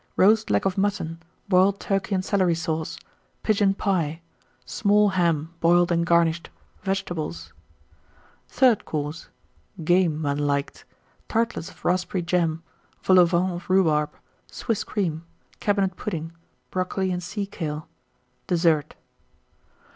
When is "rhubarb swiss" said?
13.69-14.83